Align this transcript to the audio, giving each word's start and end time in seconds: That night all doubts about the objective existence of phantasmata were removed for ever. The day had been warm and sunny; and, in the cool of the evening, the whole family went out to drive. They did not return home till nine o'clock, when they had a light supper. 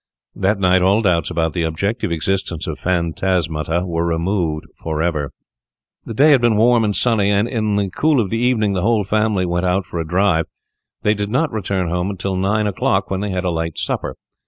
That 0.33 0.57
night 0.59 0.81
all 0.81 1.03
doubts 1.03 1.29
about 1.29 1.53
the 1.53 1.61
objective 1.61 2.11
existence 2.11 2.65
of 2.65 2.79
phantasmata 2.79 3.85
were 3.85 4.03
removed 4.03 4.65
for 4.75 4.99
ever. 4.99 5.29
The 6.05 6.15
day 6.15 6.31
had 6.31 6.41
been 6.41 6.55
warm 6.57 6.83
and 6.83 6.95
sunny; 6.95 7.29
and, 7.29 7.47
in 7.47 7.75
the 7.75 7.91
cool 7.91 8.19
of 8.19 8.31
the 8.31 8.39
evening, 8.39 8.73
the 8.73 8.81
whole 8.81 9.03
family 9.03 9.45
went 9.45 9.67
out 9.67 9.85
to 9.91 10.03
drive. 10.03 10.45
They 11.03 11.13
did 11.13 11.29
not 11.29 11.51
return 11.51 11.87
home 11.87 12.17
till 12.17 12.35
nine 12.35 12.65
o'clock, 12.65 13.11
when 13.11 13.19
they 13.19 13.29
had 13.29 13.43
a 13.45 13.51
light 13.51 13.77
supper. 13.77 14.15